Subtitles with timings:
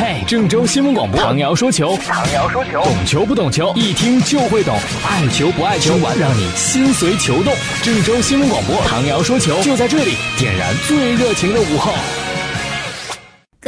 [0.00, 4.74] 嘿，郑州新闻广播，唐瑶说球，唐瑶说球，懂球不懂球，一听就会懂，
[5.06, 7.52] 爱球不爱球，让你心随球动。
[7.82, 11.92] 郑州新闻广播，唐瑶说球，就在这里，点燃最热情的午后。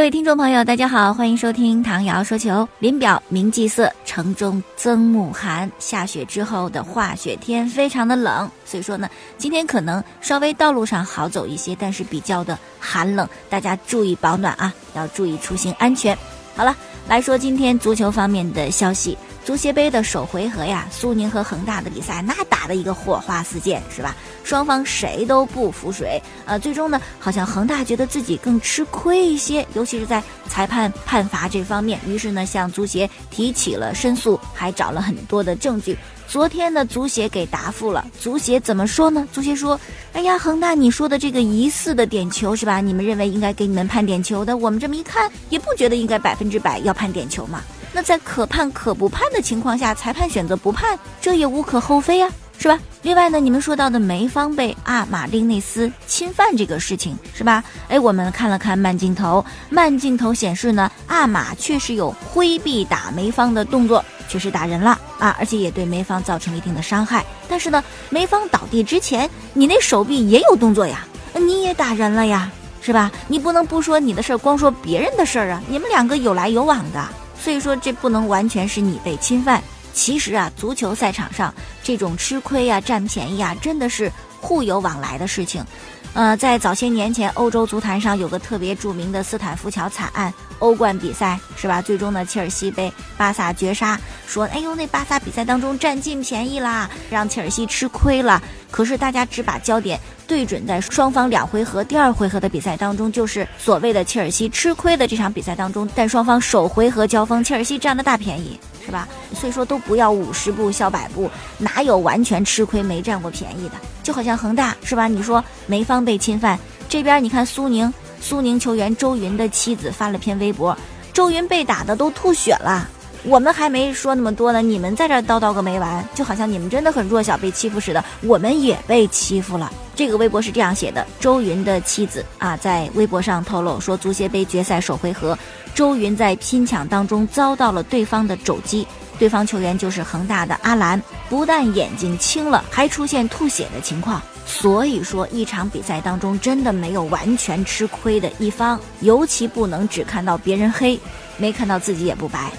[0.00, 2.66] 各位听众朋友，大家好，欢迎收听唐瑶说球。
[2.78, 5.70] 林表明霁色，城中增暮寒。
[5.78, 9.06] 下雪之后的化雪天非常的冷，所以说呢，
[9.36, 16.16] 今天可能稍微道路上好走一些，但是比较的寒冷，大家注意保暖啊，要注意出行安全。
[16.56, 16.74] 好了，
[17.06, 19.18] 来说今天足球方面的消息。
[19.44, 24.14] 足协杯的首回合呀，苏宁和恒大的比赛，那打的一个火花四溅，是吧？
[24.44, 35.96] 双方谁都不服谁，呃，最终呢，好像恒大觉得自己更吃亏一些，尤其是在裁判判罚这方面，于是呢，向足协提起了申诉，还找了很多的证据。
[36.28, 39.26] 昨天呢，足协给答复了，足协怎么说呢？
[39.32, 39.80] 足协说
[40.12, 42.80] ：“哎呀，恒大，你说的这个疑似的点球是吧？
[42.80, 52.78] 你们认为应该给你们判点球的，我们这么一看，也不觉得应该百分之百要判点球嘛。”那在可判可不判的情况下，裁判选择不判，这也无可厚非啊，是吧？
[53.02, 57.64] 另外呢，你们说到的梅芳被阿马丁内斯侵犯这个事情，是吧？
[57.88, 67.24] 哎，我们看了看慢镜头，慢镜头显示呢，阿马确实有挥臂打梅芳的动作，确实打人了啊，而且也对梅芳造成了一定的伤害。
[67.48, 71.04] 但是呢，梅芳倒地之前，你那手臂也有动作呀，
[71.34, 72.50] 你也打人了呀，
[72.82, 73.10] 是吧？
[73.26, 77.02] 你不能不说你的事儿，光说别人的事儿啊，你们两个有来有往的。
[77.42, 79.62] 所以说，这不能完全是你被侵犯。
[79.92, 84.10] 其实啊，足球赛场上这种吃亏呀、占便宜啊，真的是
[84.40, 85.64] 互有往来的事情。
[86.12, 91.80] 呃，在早些年前，欧洲足坛上有个特别著名的斯坦福桥惨案，欧冠比赛是吧？
[91.80, 93.96] 最终呢，切尔西被巴萨绝杀。
[94.26, 98.42] 说，哎呦，那巴萨比赛当中占尽便宜啦，让切尔西吃亏了。
[98.72, 100.00] 可是大家只把焦点。
[100.26, 108.56] 对准在双方两回合第二回合的比赛当中，就是所谓的切尔西吃亏的这场比赛当中，但双方首回合交锋，切尔西占了大便宜，
[108.90, 109.08] 是吧？
[109.32, 113.76] 所以说都不要五十步笑百步，哪有完全吃亏没占过便宜的？
[114.02, 115.06] 就好像恒大，是吧？
[115.06, 120.76] 你说梅芳被侵犯，这边你看苏宁，苏宁球员周云的妻子发了篇微博，
[121.12, 122.88] 周云被打的都吐血了。
[123.24, 128.02] 我们还没说那么多呢，你们在这叨叨个没完，就好像你们真的很弱小，被欺负似的。
[128.22, 129.70] 我们也被欺负了。
[129.94, 135.36] 这个微博是这样写的：周云的妻子啊，在微博上透露说，足协杯决赛首回合，
[135.74, 138.86] 周云在拼抢当中遭到了对方的肘击，
[139.18, 144.22] 对方球员就是恒大的阿兰，不但眼睛青了，还出现吐血的情况。
[144.46, 150.98] 所以说，一场比赛当中真的没有完全吃亏的一方，尤其不能只看到别人黑，
[151.36, 152.50] 没看到自己也不白。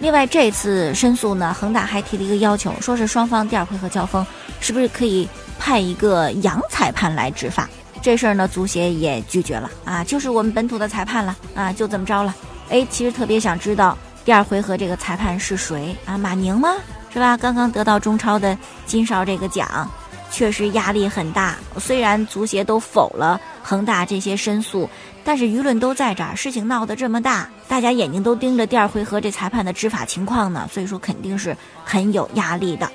[0.00, 4.24] 另外，这次申诉呢，恒大还提了一个要求，说是双方第二回合交锋，
[4.60, 5.28] 是不是可以
[5.58, 7.68] 派一个洋裁判来执法？
[8.00, 12.32] 这事儿呢，足协也拒绝了啊，就是我们本土的裁判了啊，就这么着了。
[12.70, 16.16] 哎，其实特别想知道第二回合这个裁判是谁啊？
[16.16, 16.74] 马宁吗？
[17.12, 17.36] 是吧？
[17.36, 19.90] 刚刚得到中超的金哨这个奖，
[20.30, 21.56] 确实压力很大。
[21.80, 24.88] 虽然足协都否了恒大这些申诉。
[25.28, 32.90] 但是舆论都在这儿，事情闹得这么大，大家眼睛都盯着第二回合这裁判的执法情况呢，所以说肯定是很有压力的。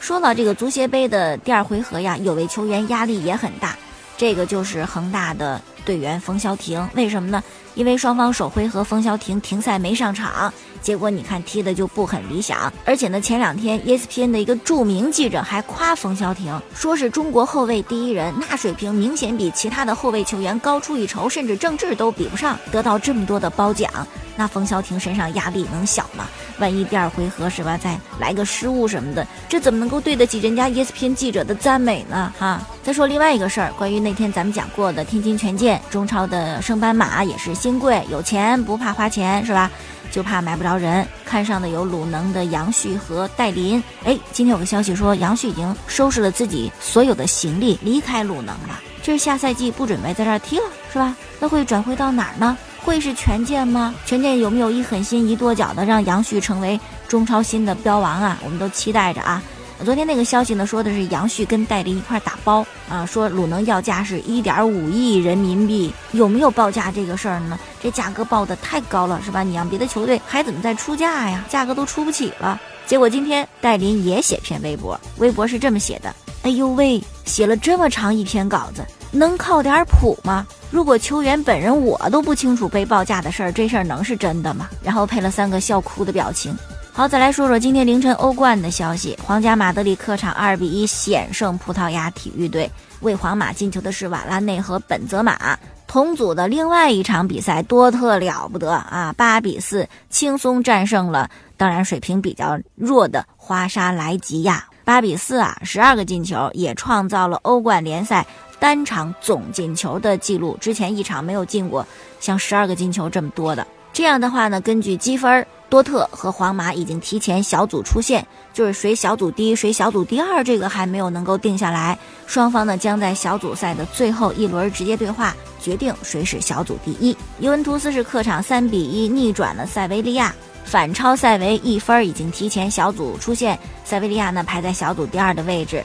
[0.00, 3.76] 说到这个足协杯的第二回合呀，有位球员压力也很大，
[4.16, 6.88] 这个就是恒大的队员冯潇霆。
[6.94, 7.42] 为什么呢？
[7.74, 10.52] 因为双方首回合冯潇霆停赛没上场。
[10.80, 22.58] 结果你看踢的就不很理想，而且呢，前两天 ESPN 的一个著名记者还夸冯潇霆，说是中国后卫第一人，那水平明显比其他的后卫球员高出一筹，甚至郑智都比不上。
[22.70, 23.90] 得到这么多的褒奖，
[24.36, 26.28] 那冯潇霆身上压力能小吗？
[26.58, 32.32] 万一第二回合是吧，再来个失误什么的，这怎么能够对得起人家 ESPN 记者的赞美呢？
[32.38, 32.60] 哈！
[32.82, 39.70] 再说另外一个事儿，关于那天咱们讲过的天津权健，中超的升班马也是新贵，有钱不怕花钱，是吧？
[40.10, 43.82] 就怕买不着人，看上的有鲁能的杨旭和戴林。
[44.04, 48.80] 哎，今天有个消息说，杨旭已经收拾了自己所有的行李，离开鲁能了。
[49.02, 51.16] 这是下赛季不准备在这儿踢了，是吧？
[51.40, 52.56] 那会转会到哪儿呢？
[52.84, 53.94] 会是权健吗？
[54.04, 56.78] 权健有没有一狠心一跺脚的让杨旭成为
[57.08, 58.38] 中超新的标王啊？
[58.44, 59.42] 我们都期待着啊。
[59.84, 67.58] 昨天那个消息呢，说的是杨旭跟戴林一块打包啊，说鲁能要价是一点五亿人民币，有没有报价这个事儿呢？
[67.82, 69.42] 这价格报的太高了，是吧？
[69.42, 71.42] 你让别的球队还怎么再出价呀？
[71.48, 72.60] 价格都出不起了。
[72.86, 80.44] 结果今天戴林也写篇微博，微博是这么写的：哎呦喂，写了这么长一篇稿子，能靠点谱吗？
[80.70, 84.68] 如果球员本人我都不清楚被报价的事儿，这事儿能是真的吗？
[84.82, 86.52] 然后配了三个笑哭的表情。
[86.92, 89.18] 好，再来说说今天凌晨欧冠的消息。
[89.24, 92.70] 皇家马德里客场二比一险胜葡萄牙体育队，
[93.00, 95.56] 为皇马进球的是瓦拉内和本泽马。
[95.86, 104.64] 同组的另外一场比赛，多特了不得啊，八比四轻松战胜了当然水平比较弱的花沙莱吉亚。
[104.84, 108.26] 八比四啊，十二个进球，也创造了欧冠联赛
[108.64, 110.56] 单场总进球的记录。
[110.58, 111.86] 之前一场没有进过
[112.18, 113.66] 像十二个进球这么多的。
[113.92, 121.98] 这样的话呢，根据积分，多特和皇马已经提前小组出线，就是谁小组第一，谁小组第二，这个还没有能够定下来。
[122.26, 127.14] 双方呢将在小组赛的最后一轮直接对话，决定谁是小组第一。
[127.40, 130.34] 尤文图斯是客场三比一逆转了塞维利亚。
[130.64, 133.58] 反超塞维一分，已经提前小组出线。
[133.84, 135.84] 塞维利亚呢排在小组第二的位置，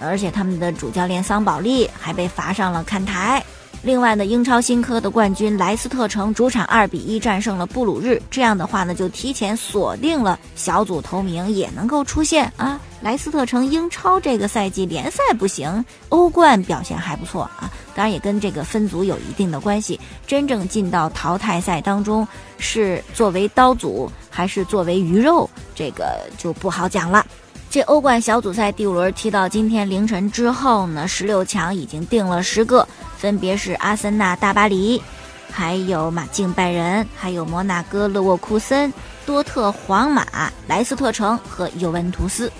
[0.00, 3.42] 而且他们的主教练桑保利还被罚上了看台。
[3.80, 12.80] 另外呢，英超新科的冠军莱斯特城主场二比一战胜了布鲁日，这样的话呢，就提前锁定了小组头名，也能够出线啊。
[13.00, 19.98] 莱斯特城英超这个赛季联赛不行，欧冠表现还不错啊，当然也跟这个分组有一定的关系。
[20.26, 22.26] 真正进到淘汰赛当中，
[22.58, 27.24] 是作为刀俎还是作为鱼肉，这个就不好讲了。
[27.70, 32.88] 这欧冠小组赛第五轮踢到今天凌晨之后呢，十六强已经定了十个，
[33.18, 35.02] 分别是阿森纳、大巴黎，
[35.50, 38.90] 还有马竞、拜仁，还有摩纳哥、勒沃库森、
[39.26, 40.24] 多特、皇马、
[40.66, 42.50] 莱斯特城和尤文图斯。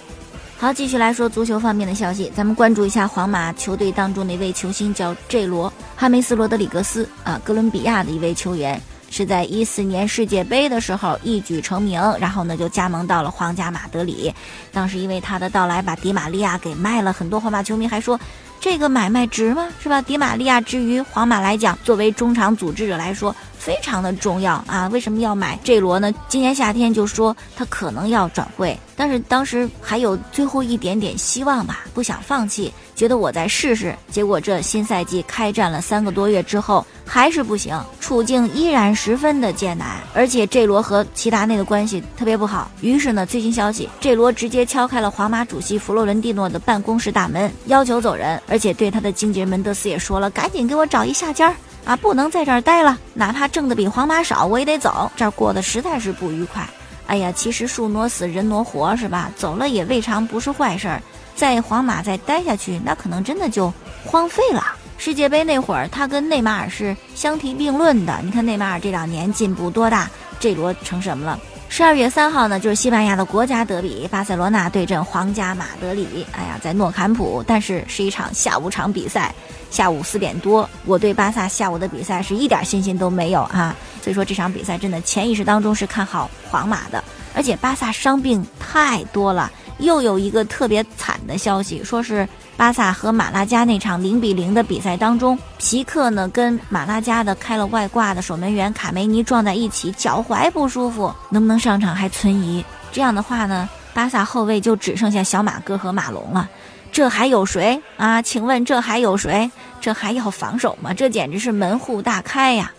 [0.58, 8.78] 好，继续来说足球方面的消息，咱们关注一下皇马球队当中的一位球星，叫 J 罗哈梅斯罗德里格斯啊，哥伦比亚的一位球员。
[9.10, 14.32] 是在一四年世界杯的时候一举成名，然后呢就加盟到了皇家马德里。
[14.72, 17.12] 当时因为他的到来，把迪玛利亚给卖了。
[17.12, 18.18] 很多皇马球迷还说，
[18.60, 19.68] 这个买卖值吗？
[19.82, 20.00] 是吧？
[20.02, 23.34] 迪玛利亚之于皇马来讲，作为中场组织者来说。
[23.58, 24.88] 非常的重要啊！
[24.92, 26.10] 为什么要买这罗呢？
[26.28, 33.94] 今年夏天就说他可能要转会，但是当时还有最后一点点希望吧，不想放弃，觉得我再试试。
[34.10, 42.68] 结果这新赛季开战了三个多月之后，还是不行，处境依然十分的艰难，而且这罗和齐达内的关系特别不好。
[42.80, 51.54] 于是呢，最新消息，这罗直接敲开了皇马主席弗洛伦蒂诺的办公室大门，要求走人，而且对他的经纪人门德斯也说了，赶紧给我找一下家儿。
[51.84, 55.10] 啊，不能在这儿待了，哪怕挣的比皇马少，我也得走。
[55.16, 56.68] 这儿过得实在是不愉快。
[57.06, 59.30] 哎呀，其实树挪死，人挪活，是吧？
[59.36, 61.00] 走了也未尝不是坏事儿。
[61.38, 63.72] 在皇马再待下去，那可能真的就
[64.04, 64.74] 荒废了。
[64.96, 68.18] 世界杯那会儿，他跟内马尔是相提并论的。
[68.24, 71.38] 你看内马尔这两年进步多大，这罗成什么了？
[71.68, 76.26] 十二月三号呢，就是西班牙的国家德比，巴塞罗那对阵皇家马德里。
[76.32, 79.32] 哎呀，在诺坎普，但是是一场下午场比赛，
[79.70, 80.68] 下午四点多。
[80.86, 89.48] 我对巴萨下午的比赛是一点信心都没有啊，所以说这场比赛真的潜意识当中是看好皇马的，而且巴萨伤病太多了。
[89.78, 102.64] 又有一个特别惨的消息，说是巴萨和马拉加那场零比零的比赛当中，皮克呢跟马拉加的开了外挂的守门员卡梅尼撞在一起，脚踝不舒服，能不能上场还存疑。
[102.90, 106.48] 这样的话呢，巴萨后卫就只剩下小马哥和马龙了，
[106.90, 108.20] 这还有谁啊？
[108.20, 109.48] 请问这还有谁？
[109.80, 110.92] 这还要防守吗？
[110.92, 112.72] 这简直是门户大开呀！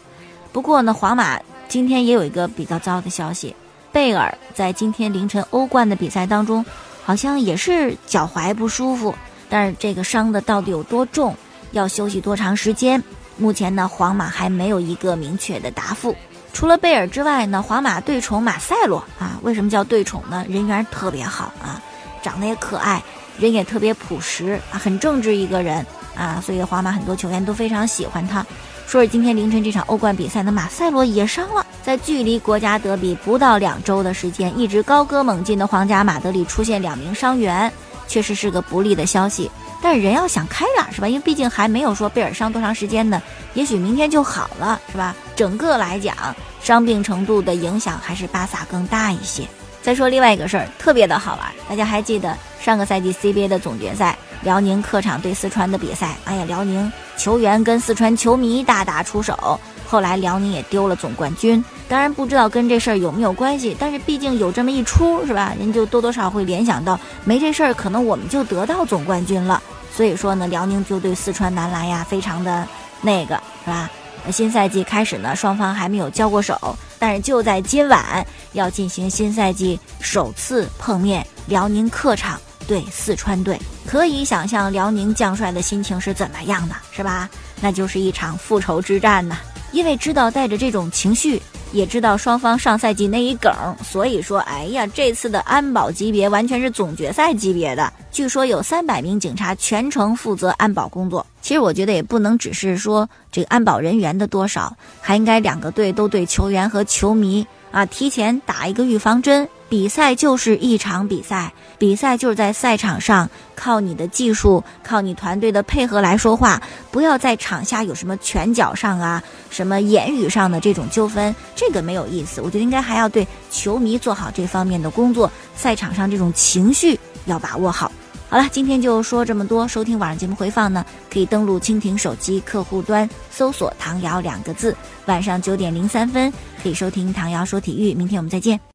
[0.51, 3.56] 不过呢，皇马今天也有一个比较糟的消息，
[3.94, 6.66] 贝尔在今天凌晨欧冠的比赛当中。
[7.10, 9.16] 好像也是脚踝不舒服，
[9.50, 11.36] 但是这个伤的到底有多重，
[11.72, 13.02] 要休息多长时间？
[13.36, 16.16] 目前呢，皇马还没有一个明确的答复。
[16.54, 20.46] 除了贝尔之外呢，皇马对宠马塞洛啊，为什么叫对宠呢？
[20.48, 21.82] 人缘特别好啊，
[22.22, 23.01] 长得也可爱，
[23.39, 25.84] 人也特别朴实啊，很正直一个人
[26.16, 28.46] 啊，所以皇马很多球员都非常喜欢他。
[28.86, 37.71] 说是今天凌晨这场欧冠比赛的马塞洛也伤了，在距离国家德比不到两周的时间，一直高歌猛进的皇家马德里出现两名伤员，
[38.07, 39.50] 确实是个不利的消息。
[39.81, 41.07] 但是人要想开点是吧？
[41.07, 43.21] 因为毕竟还没有说贝尔伤多长时间呢，
[43.53, 45.15] 也许明天就好了是吧？
[45.36, 46.15] 整个来讲，
[46.62, 49.48] 伤病程度的影响还是巴萨更大一些。
[49.81, 54.17] 再说另外一个事儿，特别的好玩，大家还记得上个赛季 CBA 的总决赛？
[54.41, 59.59] 辽宁客场对四川的比赛，哎呀，辽宁球员跟四川球迷大打出手，
[59.89, 61.63] 后来辽宁也丢了总冠军。
[61.88, 65.55] 当然不知道跟这事儿有没有关系，但是毕竟有这么一出，是吧？
[65.58, 69.60] 人就多多少会联想到，没这事儿，可能我们就得到总冠军了。
[69.91, 72.67] 所以说呢，辽宁就对四川男篮呀，非常的
[73.01, 73.89] 那个，是吧？
[74.31, 82.39] 新赛季开始呢，双方还没有交过手，但是就在今晚要进行新赛季首次碰面，辽宁客场。
[82.67, 87.27] 对四川队，可以想象辽宁将帅的心情是怎么样的，是吧？
[87.60, 89.39] 那就是一场复仇之战呐。
[89.72, 93.52] 因为知道带着这种情绪，也知道双方上赛季那一梗，
[93.84, 97.92] 所以说，哎呀，这次的安保级别完全是总决赛级别的。
[98.12, 101.26] 据说有三百名警察全程负责安保工作。
[101.42, 109.48] 其实我觉得也不能只是说这个安保人员的多少，还应该两个队都对球员和球迷啊提前打一个预防针。
[109.70, 116.60] 比赛就是一场比赛，比赛就是在赛场上靠你的技术，靠你团队的配合来说话，
[116.90, 119.22] 不要在场下有什么拳脚上啊、
[119.52, 122.42] 什么言语上的这种纠纷，这个没有意思。
[122.42, 127.92] 我觉得应该还要对球迷做好这方面的工作，赛场上这种情绪要把握好。
[128.28, 129.68] 好了，今天就说这么多。
[129.68, 137.94] 收听晚上节目回放呢，可以登录蜻蜓手机客户端搜索“唐瑶”两个字，晚上九点零三分可以收听唐瑶说体育。
[137.94, 138.60] 明天我们再见。